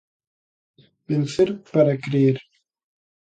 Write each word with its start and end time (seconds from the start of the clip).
Vencer 1.09 1.49
para 1.71 1.95
crer. 2.03 2.37